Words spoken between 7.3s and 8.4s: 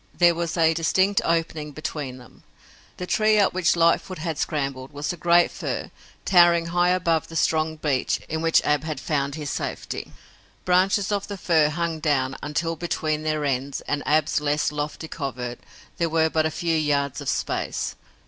strong beech